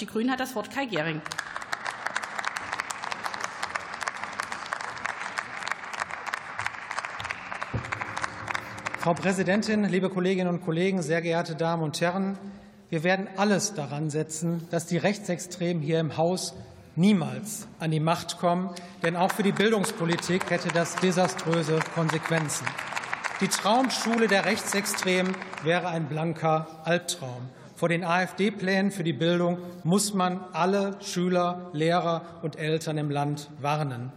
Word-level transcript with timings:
die 0.00 0.06
Grünen 0.06 0.30
hat 0.30 0.40
das 0.40 0.54
Wort 0.54 0.70
Kai 0.70 0.86
Gehring. 0.86 1.20
Frau 8.98 9.14
Präsidentin, 9.14 9.84
liebe 9.84 10.10
Kolleginnen 10.10 10.48
und 10.48 10.64
Kollegen, 10.64 11.02
sehr 11.02 11.22
geehrte 11.22 11.54
Damen 11.54 11.82
und 11.82 12.00
Herren! 12.00 12.38
Wir 12.90 13.04
werden 13.04 13.28
alles 13.36 13.74
daran 13.74 14.10
setzen, 14.10 14.66
dass 14.70 14.86
die 14.86 14.96
Rechtsextremen 14.96 15.82
hier 15.82 16.00
im 16.00 16.16
Haus 16.16 16.54
niemals 16.96 17.68
an 17.78 17.90
die 17.90 18.00
Macht 18.00 18.38
kommen, 18.38 18.70
denn 19.02 19.14
auch 19.14 19.30
für 19.30 19.42
die 19.42 19.52
Bildungspolitik 19.52 20.50
hätte 20.50 20.68
das 20.68 20.96
desaströse 20.96 21.80
Konsequenzen. 21.94 22.66
Die 23.40 23.48
Traumschule 23.48 24.26
der 24.26 24.46
Rechtsextremen 24.46 25.34
wäre 25.62 25.88
ein 25.88 26.08
blanker 26.08 26.66
Albtraum. 26.84 27.50
Vor 27.78 27.88
den 27.88 28.02
AfD-Plänen 28.02 28.90
für 28.90 29.04
die 29.04 29.12
Bildung 29.12 29.58
muss 29.84 30.12
man 30.12 30.40
alle 30.52 30.96
Schüler, 31.00 31.70
Lehrer 31.72 32.22
und 32.42 32.58
Eltern 32.58 32.98
im 32.98 33.08
Land 33.08 33.50
warnen. 33.60 34.10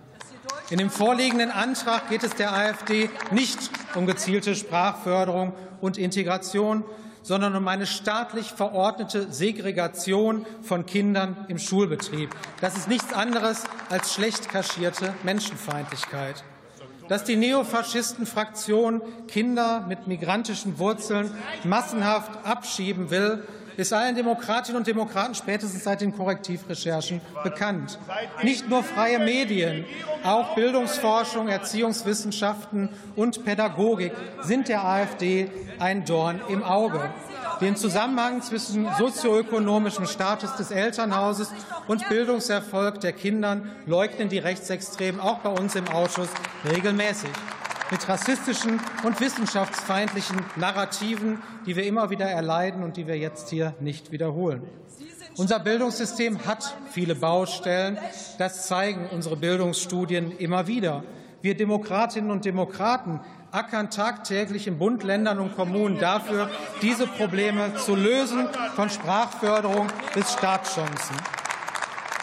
In 0.71 0.79
dem 0.79 0.89
vorliegenden 0.89 1.51
Antrag 1.51 2.09
geht 2.09 2.23
es 2.23 2.33
der 2.33 2.53
AfD 2.53 3.07
nicht 3.29 3.59
um 3.93 4.07
gezielte 4.07 4.55
Sprachförderung 4.55 5.53
und 5.79 5.99
Integration, 5.99 6.83
sondern 7.21 7.55
um 7.55 7.67
eine 7.67 7.85
staatlich 7.85 8.47
verordnete 8.47 9.31
Segregation 9.31 10.47
von 10.63 10.87
Kindern 10.87 11.45
im 11.47 11.59
Schulbetrieb. 11.59 12.31
Das 12.61 12.75
ist 12.75 12.87
nichts 12.87 13.13
anderes 13.13 13.65
als 13.91 14.11
schlecht 14.11 14.49
kaschierte 14.49 15.13
Menschenfeindlichkeit. 15.21 16.43
Dass 17.11 17.25
die 17.25 17.35
Neofaschisten-Fraktion 17.35 19.01
Kinder 19.27 19.83
mit 19.85 20.07
migrantischen 20.07 20.79
Wurzeln 20.79 21.29
massenhaft 21.65 22.45
abschieben 22.45 23.09
will, 23.09 23.43
ist 23.77 23.93
allen 23.93 24.15
Demokratinnen 24.15 24.77
und 24.77 24.87
Demokraten 24.87 25.35
spätestens 25.35 25.83
seit 25.83 26.01
den 26.01 26.15
Korrektivrecherchen 26.15 27.21
bekannt. 27.43 27.99
Nicht 28.43 28.69
nur 28.69 28.83
freie 28.83 29.19
Medien, 29.19 29.85
auch 30.23 30.55
Bildungsforschung, 30.55 31.47
Erziehungswissenschaften 31.47 32.89
und 33.15 33.43
Pädagogik 33.45 34.13
sind 34.41 34.67
der 34.67 34.85
AfD 34.85 35.49
ein 35.79 36.05
Dorn 36.05 36.41
im 36.49 36.63
Auge. 36.63 37.09
Den 37.61 37.75
Zusammenhang 37.75 38.41
zwischen 38.41 38.87
sozioökonomischem 38.97 40.07
Status 40.07 40.55
des 40.55 40.71
Elternhauses 40.71 41.51
und 41.87 42.07
Bildungserfolg 42.09 42.99
der 43.01 43.13
Kinder 43.13 43.61
leugnen 43.85 44.29
die 44.29 44.39
Rechtsextremen 44.39 45.21
auch 45.21 45.39
bei 45.39 45.51
uns 45.51 45.75
im 45.75 45.87
Ausschuss 45.87 46.29
regelmäßig 46.71 47.29
mit 47.91 48.07
rassistischen 48.07 48.79
und 49.03 49.19
wissenschaftsfeindlichen 49.19 50.37
Narrativen, 50.55 51.43
die 51.65 51.75
wir 51.75 51.83
immer 51.83 52.09
wieder 52.09 52.25
erleiden 52.25 52.83
und 52.83 52.97
die 52.97 53.05
wir 53.05 53.17
jetzt 53.17 53.49
hier 53.49 53.75
nicht 53.79 54.11
wiederholen. 54.11 54.63
Unser 55.37 55.59
Bildungssystem 55.59 56.45
hat 56.45 56.75
viele 56.91 57.15
Baustellen. 57.15 57.97
Das 58.37 58.67
zeigen 58.67 59.07
unsere 59.11 59.37
Bildungsstudien 59.37 60.37
immer 60.37 60.67
wieder. 60.67 61.03
Wir 61.41 61.55
Demokratinnen 61.55 62.31
und 62.31 62.45
Demokraten 62.45 63.19
ackern 63.51 63.89
tagtäglich 63.89 64.67
in 64.67 64.77
Bund, 64.77 65.03
Ländern 65.03 65.39
und 65.39 65.55
Kommunen 65.55 65.99
dafür, 65.99 66.49
diese 66.81 67.07
Probleme 67.07 67.75
zu 67.75 67.95
lösen, 67.95 68.47
von 68.75 68.89
Sprachförderung 68.89 69.87
bis 70.13 70.31
Startchancen. 70.31 71.15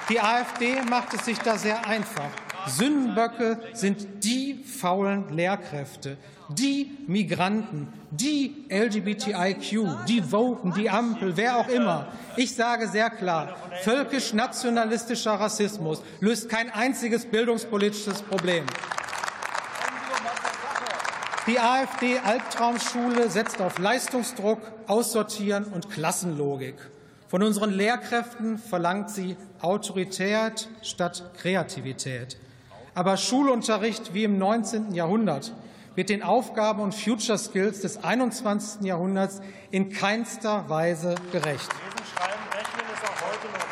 Die 0.08 0.20
AfD 0.20 0.80
macht 0.88 1.12
es 1.14 1.26
sich 1.26 1.38
da 1.38 1.58
sehr 1.58 1.86
einfach. 1.86 2.30
Sündenböcke 2.68 3.58
sind 3.72 4.24
die 4.24 4.62
faulen 4.64 5.34
Lehrkräfte, 5.34 6.16
die 6.48 6.90
Migranten, 7.06 7.88
die 8.10 8.64
LGBTIQ, 8.70 10.06
die 10.06 10.32
Woken, 10.32 10.72
die 10.72 10.88
Ampel, 10.88 11.36
wer 11.36 11.58
auch 11.58 11.68
immer. 11.68 12.08
Ich 12.36 12.54
sage 12.54 12.88
sehr 12.88 13.10
klar, 13.10 13.56
völkisch-nationalistischer 13.82 15.32
Rassismus 15.32 16.02
löst 16.20 16.48
kein 16.48 16.70
einziges 16.70 17.26
bildungspolitisches 17.26 18.22
Problem. 18.22 18.64
Die 21.46 21.58
AfD-Albtraumschule 21.58 23.30
setzt 23.30 23.62
auf 23.62 23.78
Leistungsdruck, 23.78 24.60
Aussortieren 24.86 25.64
und 25.64 25.88
Klassenlogik. 25.88 26.74
Von 27.28 27.42
unseren 27.42 27.72
Lehrkräften 27.72 28.58
verlangt 28.58 29.10
sie 29.10 29.36
Autorität 29.60 30.68
statt 30.82 31.30
Kreativität. 31.38 32.36
Aber 32.98 33.16
Schulunterricht 33.16 34.12
wie 34.12 34.24
im 34.24 34.38
19. 34.38 34.92
Jahrhundert 34.92 35.52
wird 35.94 36.08
den 36.08 36.24
Aufgaben 36.24 36.82
und 36.82 36.96
Future 36.96 37.38
Skills 37.38 37.82
des 37.82 38.02
21. 38.02 38.82
Jahrhunderts 38.84 39.40
in 39.70 39.90
keinster 39.90 40.68
Weise 40.68 41.14
gerecht. 41.30 41.68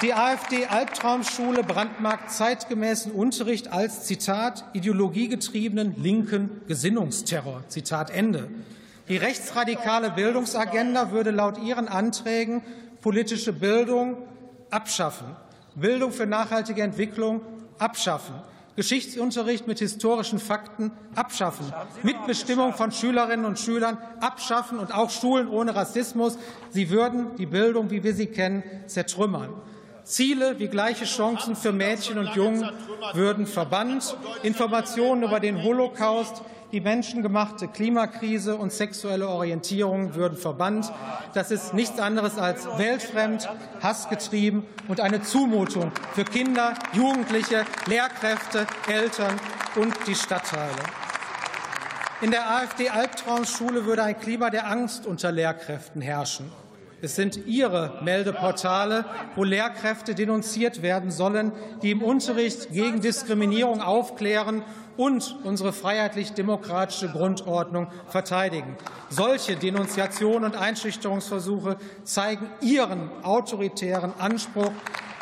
Die 0.00 0.14
AfD-Albtraumschule 0.14 1.64
brandmarkt 1.64 2.30
zeitgemäßen 2.30 3.10
Unterricht 3.10 3.72
als, 3.72 4.04
Zitat, 4.04 4.64
ideologiegetriebenen 4.74 6.00
linken 6.00 6.60
Gesinnungsterror. 6.68 7.64
Zitat 7.66 8.10
Ende. 8.10 8.48
Die 9.08 9.16
rechtsradikale 9.16 10.12
Bildungsagenda 10.12 11.10
würde 11.10 11.32
laut 11.32 11.58
ihren 11.58 11.88
Anträgen 11.88 12.62
politische 13.02 13.52
Bildung 13.52 14.18
abschaffen, 14.70 15.26
Bildung 15.74 16.12
für 16.12 16.26
nachhaltige 16.26 16.82
Entwicklung 16.82 17.40
abschaffen, 17.80 18.36
Geschichtsunterricht 18.76 19.66
mit 19.66 19.78
historischen 19.78 20.38
Fakten 20.38 20.92
abschaffen, 21.14 21.72
Mitbestimmung 22.02 22.74
von 22.74 22.92
Schülerinnen 22.92 23.46
und 23.46 23.58
Schülern 23.58 23.98
abschaffen 24.20 24.78
und 24.78 24.94
auch 24.94 25.10
Schulen 25.10 25.48
ohne 25.48 25.74
Rassismus. 25.74 26.38
Sie 26.70 26.90
würden 26.90 27.34
die 27.36 27.46
Bildung, 27.46 27.90
wie 27.90 28.04
wir 28.04 28.14
sie 28.14 28.26
kennen, 28.26 28.62
zertrümmern. 28.86 29.54
Ziele 30.06 30.60
wie 30.60 30.68
gleiche 30.68 31.04
Chancen 31.04 31.56
für 31.56 31.72
Mädchen 31.72 32.16
und 32.16 32.36
Jungen 32.36 32.70
würden 33.12 33.44
verbannt. 33.44 34.16
Informationen 34.44 35.24
über 35.24 35.40
den 35.40 35.64
Holocaust, 35.64 36.42
die 36.70 36.80
menschengemachte 36.80 37.66
Klimakrise 37.66 38.54
und 38.54 38.72
sexuelle 38.72 39.28
Orientierung 39.28 40.14
würden 40.14 40.38
verbannt. 40.38 40.92
Das 41.34 41.50
ist 41.50 41.74
nichts 41.74 41.98
anderes 41.98 42.38
als 42.38 42.66
weltfremd, 42.78 43.48
hassgetrieben 43.82 44.64
und 44.86 45.00
eine 45.00 45.22
Zumutung 45.22 45.90
für 46.14 46.24
Kinder, 46.24 46.74
Jugendliche, 46.92 47.64
Lehrkräfte, 47.86 48.66
Eltern 48.86 49.34
und 49.74 49.92
die 50.06 50.14
Stadtteile. 50.14 50.70
In 52.20 52.30
der 52.30 52.48
AfD-Albtraumschule 52.48 53.86
würde 53.86 54.04
ein 54.04 54.18
Klima 54.18 54.50
der 54.50 54.68
Angst 54.68 55.04
unter 55.04 55.32
Lehrkräften 55.32 56.00
herrschen. 56.00 56.50
Es 57.02 57.14
sind 57.14 57.46
Ihre 57.46 57.98
Meldeportale, 58.02 59.04
wo 59.34 59.44
Lehrkräfte 59.44 60.14
denunziert 60.14 60.80
werden 60.80 61.10
sollen, 61.10 61.52
die 61.82 61.90
im 61.90 62.02
Unterricht 62.02 62.72
gegen 62.72 63.02
Diskriminierung 63.02 63.82
aufklären 63.82 64.62
und 64.96 65.36
unsere 65.44 65.74
freiheitlich-demokratische 65.74 67.08
Grundordnung 67.08 67.88
verteidigen. 68.08 68.76
Solche 69.10 69.56
Denunziationen 69.56 70.44
und 70.44 70.56
Einschüchterungsversuche 70.56 71.76
zeigen 72.04 72.48
Ihren 72.62 73.10
autoritären 73.22 74.14
Anspruch. 74.18 74.72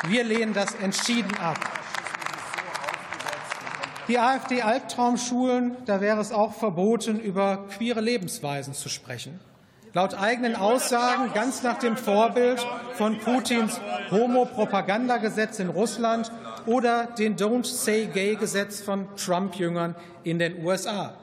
Wir 0.07 0.23
lehnen 0.23 0.53
das 0.53 0.75
entschieden 0.75 1.35
ab. 1.37 1.59
Die 4.07 4.19
AfD-Albtraumschulen, 4.19 5.75
da 5.85 5.99
wäre 5.99 6.21
es 6.21 6.31
auch 6.31 6.53
verboten, 6.53 7.19
über 7.19 7.65
queere 7.75 8.01
Lebensweisen 8.01 8.73
zu 8.73 8.87
sprechen. 8.87 9.39
Laut 9.95 10.13
eigenen 10.13 10.57
Aussagen 10.57 11.31
ganz 11.33 11.63
nach 11.63 11.79
dem 11.79 11.95
Vorbild 11.95 12.59
von 12.95 13.17
Putins 13.17 13.79
Homo-Propagandagesetz 14.11 15.59
in 15.59 15.69
Russland 15.69 16.33
oder 16.65 17.05
den 17.17 17.37
Don't 17.37 17.65
Say 17.65 18.09
Gay-Gesetz 18.13 18.81
von 18.81 19.07
Trump-Jüngern 19.15 19.95
in 20.25 20.37
den 20.37 20.65
USA. 20.65 21.13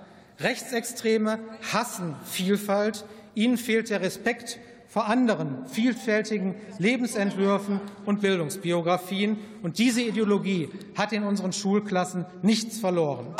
Rechtsextreme 0.40 1.38
hassen 1.70 2.16
Vielfalt. 2.24 3.04
Ihnen 3.34 3.58
fehlt 3.58 3.90
der 3.90 4.00
Respekt 4.00 4.58
vor 4.88 5.06
anderen 5.06 5.66
vielfältigen 5.66 6.54
Lebensentwürfen 6.78 7.78
und 8.06 8.22
Bildungsbiografien. 8.22 9.36
Und 9.62 9.76
diese 9.76 10.00
Ideologie 10.00 10.70
hat 10.96 11.12
in 11.12 11.24
unseren 11.24 11.52
Schulklassen 11.52 12.24
nichts 12.40 12.80
verloren. 12.80 13.36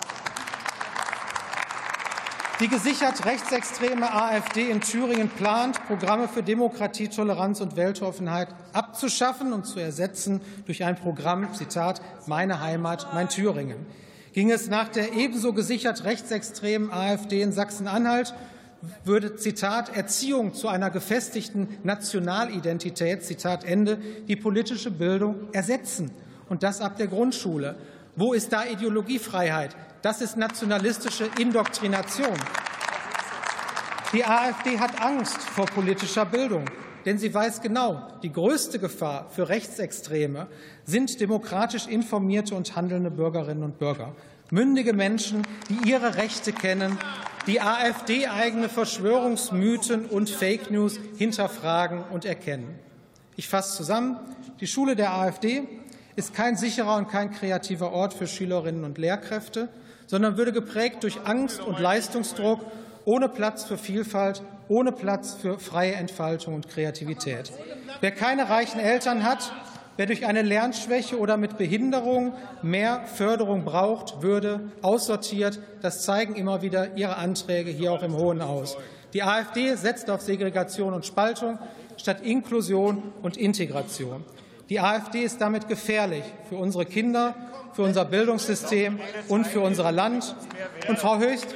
Die 2.62 2.68
gesichert 2.68 3.26
rechtsextreme 3.26 4.14
AfD 4.14 4.70
in 4.70 4.80
Thüringen 4.80 5.28
plant, 5.28 5.84
Programme 5.88 6.28
für 6.28 6.44
Demokratie, 6.44 7.08
Toleranz 7.08 7.60
und 7.60 7.74
Weltoffenheit 7.74 8.54
abzuschaffen 8.72 9.52
und 9.52 9.66
zu 9.66 9.80
ersetzen 9.80 10.40
durch 10.64 10.84
ein 10.84 10.94
Programm, 10.94 11.52
Zitat, 11.54 12.00
Meine 12.26 12.60
Heimat, 12.60 13.08
mein 13.14 13.28
Thüringen. 13.28 13.84
Ging 14.32 14.52
es 14.52 14.68
nach 14.68 14.86
der 14.86 15.12
ebenso 15.14 15.52
gesichert 15.52 16.04
rechtsextremen 16.04 16.92
AfD 16.92 17.42
in 17.42 17.50
Sachsen-Anhalt, 17.50 18.32
würde, 19.02 19.34
Zitat, 19.34 19.96
Erziehung 19.96 20.54
zu 20.54 20.68
einer 20.68 20.90
gefestigten 20.90 21.66
Nationalidentität, 21.82 23.24
Zitat 23.24 23.64
Ende, 23.64 23.98
die 24.28 24.36
politische 24.36 24.92
Bildung 24.92 25.48
ersetzen. 25.52 26.12
Und 26.48 26.62
das 26.62 26.80
ab 26.80 26.96
der 26.96 27.08
Grundschule. 27.08 27.74
Wo 28.14 28.32
ist 28.32 28.52
da 28.52 28.64
Ideologiefreiheit? 28.64 29.76
Das 30.02 30.20
ist 30.20 30.36
nationalistische 30.36 31.30
Indoktrination. 31.38 32.36
Die 34.12 34.24
AfD 34.24 34.78
hat 34.78 35.00
Angst 35.00 35.40
vor 35.40 35.66
politischer 35.66 36.26
Bildung. 36.26 36.64
denn 37.04 37.18
sie 37.18 37.32
weiß 37.32 37.60
genau, 37.60 38.08
die 38.22 38.32
größte 38.32 38.78
Gefahr 38.78 39.28
für 39.30 39.48
Rechtsextreme 39.48 40.46
sind 40.84 41.20
demokratisch 41.20 41.86
informierte 41.86 42.54
und 42.54 42.76
handelnde 42.76 43.10
Bürgerinnen 43.10 43.62
und 43.62 43.78
Bürger. 43.78 44.14
Mündige 44.50 44.92
Menschen, 44.92 45.42
die 45.68 45.90
ihre 45.90 46.16
Rechte 46.16 46.52
kennen, 46.52 46.98
die 47.46 47.60
AfD-eigene 47.60 48.68
Verschwörungsmythen 48.68 50.04
und 50.06 50.30
Fake 50.30 50.70
News 50.70 51.00
hinterfragen 51.16 52.04
und 52.12 52.24
erkennen. 52.24 52.78
Ich 53.34 53.48
fasse 53.48 53.76
zusammen. 53.76 54.18
Die 54.60 54.66
Schule 54.66 54.94
der 54.94 55.14
AfD 55.14 55.66
ist 56.16 56.34
kein 56.34 56.56
sicherer 56.56 56.96
und 56.96 57.08
kein 57.08 57.30
kreativer 57.30 57.92
Ort 57.92 58.14
für 58.14 58.26
Schülerinnen 58.26 58.84
und 58.84 58.98
Lehrkräfte, 58.98 59.68
sondern 60.06 60.36
würde 60.36 60.52
geprägt 60.52 61.02
durch 61.02 61.20
Angst 61.24 61.60
und 61.60 61.80
Leistungsdruck, 61.80 62.60
ohne 63.04 63.28
Platz 63.28 63.64
für 63.64 63.78
Vielfalt, 63.78 64.42
ohne 64.68 64.92
Platz 64.92 65.34
für 65.34 65.58
freie 65.58 65.94
Entfaltung 65.94 66.54
und 66.54 66.68
Kreativität. 66.68 67.52
Wer 68.00 68.10
keine 68.10 68.48
reichen 68.48 68.78
Eltern 68.78 69.24
hat, 69.24 69.52
wer 69.96 70.06
durch 70.06 70.26
eine 70.26 70.42
Lernschwäche 70.42 71.18
oder 71.18 71.36
mit 71.36 71.58
Behinderung 71.58 72.34
mehr 72.62 73.04
Förderung 73.06 73.64
braucht, 73.64 74.22
würde 74.22 74.60
aussortiert. 74.82 75.60
Das 75.80 76.02
zeigen 76.02 76.34
immer 76.34 76.62
wieder 76.62 76.96
Ihre 76.96 77.16
Anträge 77.16 77.70
hier 77.70 77.92
auch 77.92 78.02
im 78.02 78.16
Hohen 78.16 78.42
Haus. 78.42 78.76
Die 79.14 79.22
AfD 79.22 79.74
setzt 79.74 80.08
auf 80.10 80.22
Segregation 80.22 80.94
und 80.94 81.04
Spaltung 81.04 81.58
statt 81.96 82.22
Inklusion 82.22 83.12
und 83.22 83.36
Integration. 83.36 84.24
Die 84.72 84.80
AfD 84.80 85.20
ist 85.20 85.38
damit 85.38 85.68
gefährlich 85.68 86.24
für 86.48 86.56
unsere 86.56 86.86
Kinder, 86.86 87.34
für 87.74 87.82
unser 87.82 88.06
Bildungssystem 88.06 88.98
und 89.28 89.46
für 89.46 89.60
unser 89.60 89.92
Land. 89.92 90.34
Und 90.88 90.98
Frau 90.98 91.18
Höchst, 91.18 91.54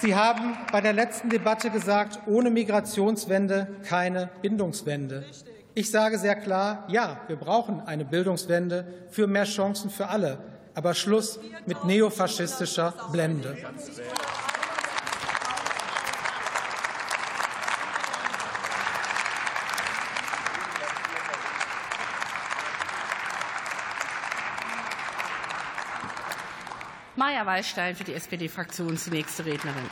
Sie 0.00 0.16
haben 0.16 0.58
bei 0.72 0.80
der 0.80 0.92
letzten 0.92 1.28
Debatte 1.28 1.70
gesagt, 1.70 2.18
ohne 2.26 2.50
Migrationswende 2.50 3.68
keine 3.84 4.30
Bindungswende. 4.42 5.26
Ich 5.74 5.92
sage 5.92 6.18
sehr 6.18 6.34
klar, 6.34 6.88
ja, 6.88 7.20
wir 7.28 7.36
brauchen 7.36 7.80
eine 7.86 8.04
Bildungswende 8.04 8.92
für 9.08 9.28
mehr 9.28 9.44
Chancen 9.44 9.88
für 9.88 10.08
alle, 10.08 10.38
aber 10.74 10.92
Schluss 10.92 11.38
mit 11.66 11.84
neofaschistischer 11.84 12.94
Blende. 13.12 13.56
Maja 27.16 27.46
Wallstein 27.46 27.96
für 27.96 28.04
die 28.04 28.12
SPD-Fraktion, 28.12 28.98
die 29.02 29.10
nächste 29.10 29.46
Rednerin. 29.46 29.90